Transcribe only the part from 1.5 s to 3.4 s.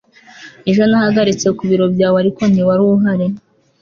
ku biro byawe, ariko ntiwari uhari